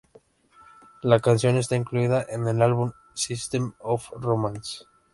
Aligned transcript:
La 1.03 1.19
canción 1.19 1.57
está 1.57 1.75
incluida 1.75 2.25
en 2.27 2.47
el 2.47 2.63
álbum 2.63 2.91
"Systems 3.13 3.75
Of 3.81 4.09
Romance". 4.19 4.85